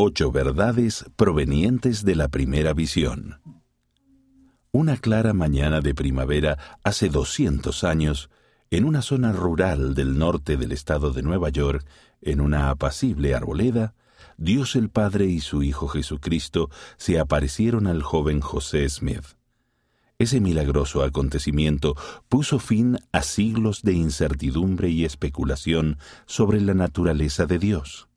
[0.00, 3.40] Ocho verdades provenientes de la primera visión.
[4.70, 8.30] Una clara mañana de primavera hace 200 años,
[8.70, 11.84] en una zona rural del norte del estado de Nueva York,
[12.22, 13.96] en una apacible arboleda,
[14.36, 19.34] Dios el Padre y su Hijo Jesucristo se aparecieron al joven José Smith.
[20.16, 21.96] Ese milagroso acontecimiento
[22.28, 28.08] puso fin a siglos de incertidumbre y especulación sobre la naturaleza de Dios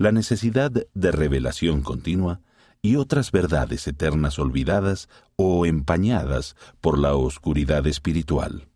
[0.00, 2.40] la necesidad de revelación continua
[2.80, 8.66] y otras verdades eternas olvidadas o empañadas por la oscuridad espiritual.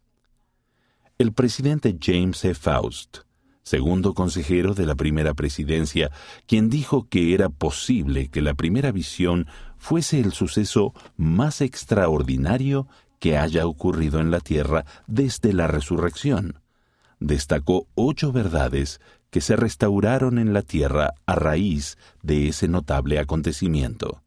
[1.16, 2.54] El presidente James E.
[2.54, 3.20] Faust,
[3.62, 6.10] segundo consejero de la primera presidencia,
[6.46, 9.46] quien dijo que era posible que la primera visión
[9.78, 12.86] fuese el suceso más extraordinario
[13.18, 16.60] que haya ocurrido en la tierra desde la resurrección,
[17.18, 19.00] destacó ocho verdades
[19.34, 24.22] que se restauraron en la tierra a raíz de ese notable acontecimiento.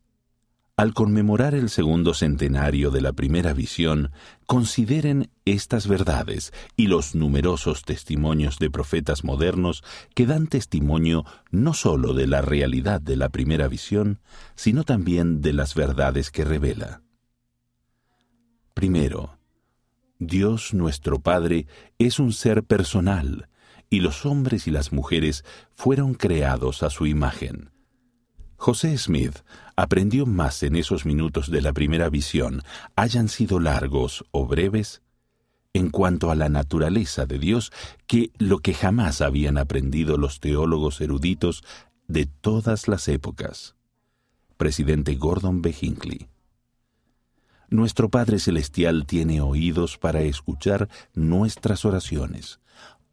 [0.75, 4.11] Al conmemorar el segundo centenario de la primera visión,
[4.47, 9.81] consideren estas verdades y los numerosos testimonios de profetas modernos
[10.14, 14.19] que dan testimonio no sólo de la realidad de la primera visión,
[14.55, 17.02] sino también de las verdades que revela.
[18.73, 19.38] Primero,
[20.19, 21.66] Dios nuestro Padre
[21.97, 23.47] es un ser personal,
[23.89, 27.71] y los hombres y las mujeres fueron creados a su imagen.
[28.57, 29.39] José Smith
[29.75, 32.63] aprendió más en esos minutos de la primera visión,
[32.95, 35.02] hayan sido largos o breves,
[35.73, 37.71] en cuanto a la naturaleza de Dios,
[38.08, 41.63] que lo que jamás habían aprendido los teólogos eruditos
[42.08, 43.75] de todas las épocas.
[44.58, 45.75] Presidente Gordon B.
[45.80, 46.27] Hinckley.
[47.69, 52.59] Nuestro Padre Celestial tiene oídos para escuchar nuestras oraciones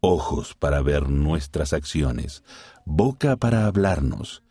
[0.05, 2.43] ojos para ver nuestras acciones,
[2.85, 4.43] boca para hablarnos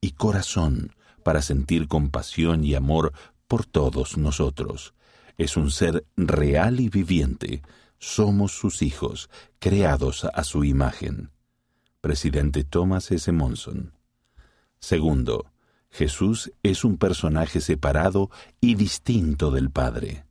[0.00, 3.12] y corazón para sentir compasión y amor
[3.46, 4.94] por todos nosotros.
[5.36, 7.62] Es un ser real y viviente.
[7.98, 9.28] Somos sus hijos,
[9.58, 11.30] creados a su imagen.
[12.00, 13.30] Presidente Thomas S.
[13.32, 13.92] Monson.
[14.80, 15.52] Segundo,
[15.90, 18.30] Jesús es un personaje separado
[18.60, 20.24] y distinto del Padre.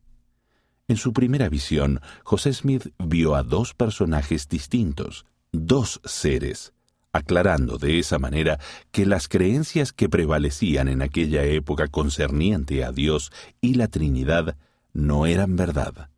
[0.91, 6.73] En su primera visión, José Smith vio a dos personajes distintos, dos seres,
[7.13, 8.59] aclarando de esa manera
[8.91, 13.31] que las creencias que prevalecían en aquella época concerniente a Dios
[13.61, 14.57] y la Trinidad
[14.91, 16.09] no eran verdad.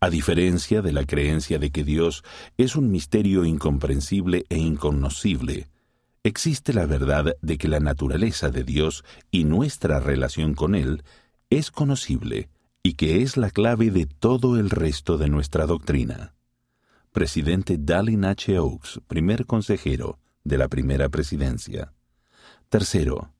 [0.00, 2.24] A diferencia de la creencia de que Dios
[2.56, 5.68] es un misterio incomprensible e inconocible,
[6.24, 11.04] existe la verdad de que la naturaleza de Dios y nuestra relación con Él
[11.48, 12.48] es conocible
[12.86, 16.36] y que es la clave de todo el resto de nuestra doctrina.
[17.10, 18.60] Presidente Dallin H.
[18.60, 21.92] Oaks, primer consejero de la primera presidencia.
[22.68, 23.32] Tercero,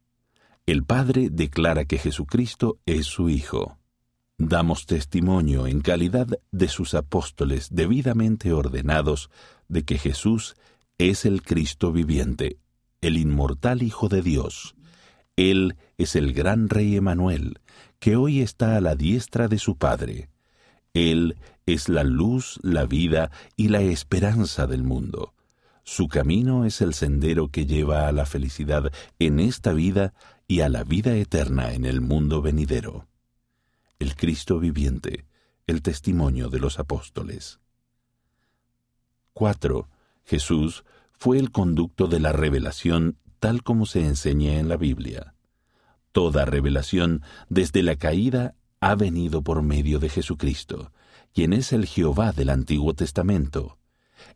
[0.67, 3.79] el Padre declara que Jesucristo es su Hijo.
[4.37, 9.31] Damos testimonio en calidad de sus apóstoles debidamente ordenados
[9.69, 10.57] de que Jesús
[10.99, 12.59] es el Cristo viviente,
[13.01, 14.76] el inmortal Hijo de Dios.
[15.37, 17.61] Él es el gran Rey Emanuel,
[17.99, 20.31] que hoy está a la diestra de su Padre.
[20.95, 21.37] Él
[21.67, 25.35] es la luz, la vida y la esperanza del mundo.
[25.85, 30.15] Su camino es el sendero que lleva a la felicidad en esta vida
[30.49, 33.07] y a la vida eterna en el mundo venidero.
[33.99, 35.27] El Cristo viviente,
[35.67, 37.61] el testimonio de los apóstoles.
[39.35, 39.89] 4.
[40.25, 45.35] Jesús fue el conducto de la revelación tal como se enseña en la Biblia.
[46.13, 50.93] Toda revelación desde la caída ha venido por medio de Jesucristo,
[51.35, 53.79] quien es el Jehová del Antiguo Testamento.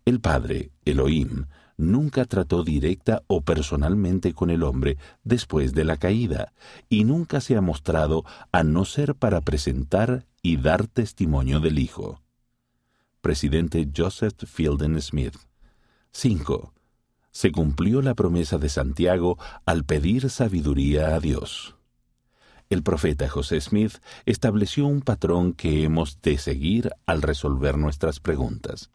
[0.04, 1.46] El Padre, Elohim,
[1.76, 6.52] nunca trató directa o personalmente con el hombre después de la caída,
[6.88, 12.20] y nunca se ha mostrado a no ser para presentar y dar testimonio del Hijo.
[13.22, 15.36] Presidente Joseph Fielden Smith.
[16.12, 16.74] 5
[17.40, 21.74] se cumplió la promesa de Santiago al pedir sabiduría a Dios.
[22.68, 23.94] El profeta José Smith
[24.26, 28.90] estableció un patrón que hemos de seguir al resolver nuestras preguntas.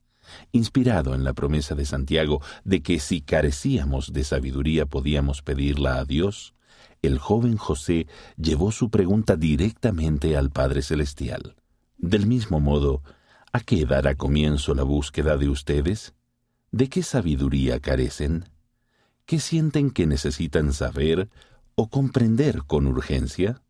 [0.52, 6.06] Inspirado en la promesa de Santiago de que si carecíamos de sabiduría podíamos pedirla a
[6.06, 6.54] Dios,
[7.02, 8.06] el joven José
[8.38, 11.56] llevó su pregunta directamente al Padre Celestial.
[11.98, 13.02] Del mismo modo,
[13.52, 16.15] ¿a qué dará comienzo la búsqueda de ustedes?
[16.76, 18.50] ¿De qué sabiduría carecen?
[19.26, 21.30] ¿Qué sienten que necesitan saber
[21.76, 23.62] o comprender con urgencia?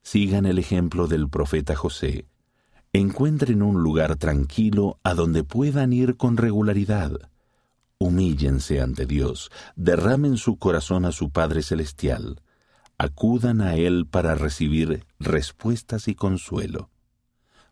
[0.00, 2.26] Sigan el ejemplo del profeta José.
[2.94, 7.12] Encuentren un lugar tranquilo a donde puedan ir con regularidad.
[7.98, 12.40] Humíllense ante Dios, derramen su corazón a su Padre Celestial,
[12.96, 16.88] acudan a Él para recibir respuestas y consuelo.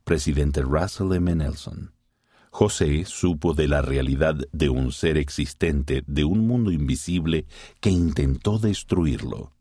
[0.04, 1.34] Presidente Russell M.
[1.36, 1.95] Nelson.
[2.58, 7.44] José supo de la realidad de un ser existente, de un mundo invisible
[7.80, 9.52] que intentó destruirlo.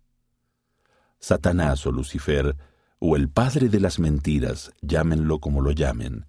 [1.19, 2.55] Satanás o Lucifer,
[2.99, 6.25] o el padre de las mentiras, llámenlo como lo llamen,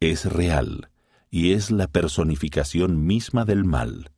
[0.00, 0.88] es real
[1.30, 4.10] y es la personificación misma del mal.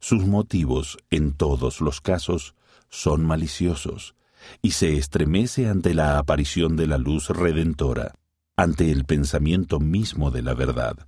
[0.00, 2.56] Sus motivos, en todos los casos,
[2.88, 4.16] son maliciosos,
[4.62, 8.16] y se estremece ante la aparición de la luz redentora,
[8.56, 11.06] ante el pensamiento mismo de la verdad.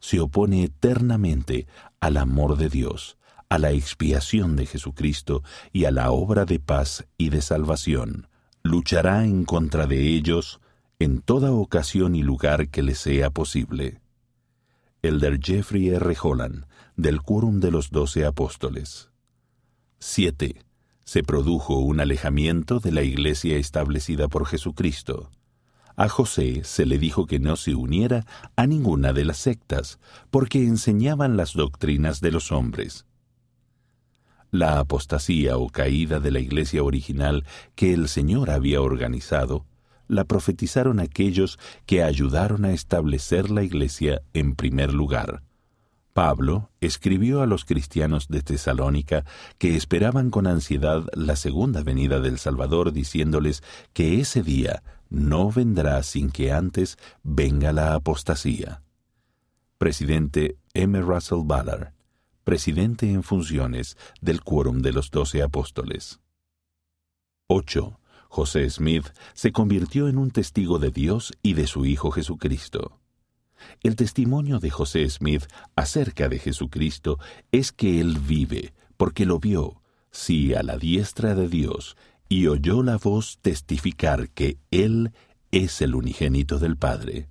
[0.00, 1.66] Se opone eternamente
[2.00, 3.16] al amor de Dios,
[3.48, 5.42] a la expiación de Jesucristo
[5.72, 8.28] y a la obra de paz y de salvación.
[8.62, 10.60] Luchará en contra de ellos
[10.98, 14.00] en toda ocasión y lugar que le sea posible.
[15.02, 16.16] Elder Jeffrey R.
[16.20, 16.66] Holland,
[16.96, 19.10] del Quórum de los Doce Apóstoles.
[19.98, 20.64] 7.
[21.04, 25.30] Se produjo un alejamiento de la iglesia establecida por Jesucristo.
[25.96, 28.26] A José se le dijo que no se uniera
[28.56, 29.98] a ninguna de las sectas,
[30.30, 33.06] porque enseñaban las doctrinas de los hombres.
[34.50, 37.44] La apostasía o caída de la iglesia original
[37.74, 39.66] que el Señor había organizado
[40.08, 45.42] la profetizaron aquellos que ayudaron a establecer la iglesia en primer lugar.
[46.12, 49.24] Pablo escribió a los cristianos de Tesalónica
[49.58, 56.02] que esperaban con ansiedad la segunda venida del Salvador, diciéndoles que ese día no vendrá
[56.02, 58.82] sin que antes venga la apostasía.
[59.78, 61.00] Presidente M.
[61.00, 61.92] Russell Ballard,
[62.42, 66.20] presidente en funciones del Quórum de los Doce Apóstoles.
[67.46, 67.98] 8.
[68.28, 72.98] José Smith se convirtió en un testigo de Dios y de su Hijo Jesucristo.
[73.82, 75.44] El testimonio de José Smith
[75.76, 77.18] acerca de Jesucristo
[77.52, 81.96] es que Él vive, porque lo vio, sí, a la diestra de Dios,
[82.34, 85.12] y oyó la voz testificar que Él
[85.52, 87.28] es el unigénito del Padre.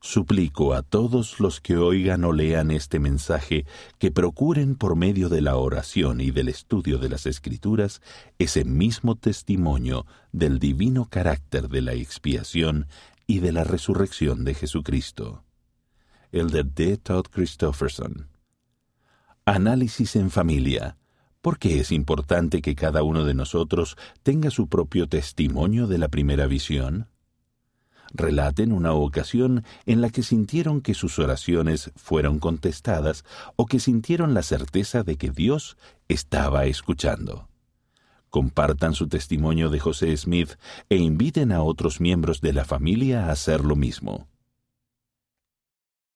[0.00, 3.66] Suplico a todos los que oigan o lean este mensaje
[4.00, 8.02] que procuren por medio de la oración y del estudio de las Escrituras
[8.40, 12.88] ese mismo testimonio del divino carácter de la expiación
[13.28, 15.44] y de la resurrección de Jesucristo.
[16.32, 16.96] El de D.
[16.96, 18.26] Todd Christofferson.
[19.44, 20.96] Análisis en familia.
[21.42, 26.08] ¿Por qué es importante que cada uno de nosotros tenga su propio testimonio de la
[26.08, 27.08] primera visión?
[28.14, 33.24] relaten una ocasión en la que sintieron que sus oraciones fueron contestadas
[33.56, 35.76] o que sintieron la certeza de que Dios
[36.08, 37.48] estaba escuchando.
[38.28, 40.52] Compartan su testimonio de José Smith
[40.88, 44.28] e inviten a otros miembros de la familia a hacer lo mismo.